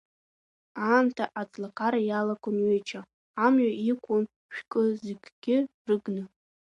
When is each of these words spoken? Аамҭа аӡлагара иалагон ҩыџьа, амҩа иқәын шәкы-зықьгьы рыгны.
Аамҭа 0.85 1.25
аӡлагара 1.41 1.99
иалагон 2.03 2.57
ҩыџьа, 2.65 3.01
амҩа 3.45 3.71
иқәын 3.91 4.23
шәкы-зықьгьы 4.53 5.57
рыгны. 5.87 6.23